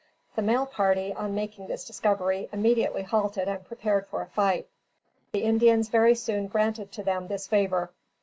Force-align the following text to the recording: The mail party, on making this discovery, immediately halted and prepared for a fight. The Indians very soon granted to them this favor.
The 0.35 0.41
mail 0.41 0.65
party, 0.65 1.13
on 1.13 1.35
making 1.35 1.67
this 1.67 1.85
discovery, 1.85 2.49
immediately 2.51 3.03
halted 3.03 3.47
and 3.47 3.63
prepared 3.63 4.07
for 4.07 4.23
a 4.23 4.29
fight. 4.29 4.67
The 5.31 5.43
Indians 5.43 5.89
very 5.89 6.15
soon 6.15 6.47
granted 6.47 6.91
to 6.93 7.03
them 7.03 7.27
this 7.27 7.45
favor. 7.45 7.91